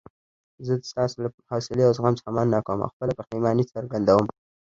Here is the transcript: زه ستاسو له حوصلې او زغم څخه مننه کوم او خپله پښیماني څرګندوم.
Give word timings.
زه 0.65 0.73
ستاسو 0.91 1.15
له 1.23 1.29
حوصلې 1.49 1.83
او 1.85 1.93
زغم 1.97 2.13
څخه 2.19 2.29
مننه 2.35 2.59
کوم 2.67 2.79
او 2.85 2.91
خپله 2.93 3.11
پښیماني 3.19 3.63
څرګندوم. 3.73 4.27